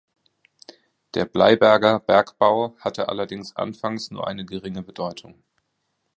[1.13, 5.43] Der Bleiberger Bergbau hatte allerdings anfangs nur eine geringe Bedeutung.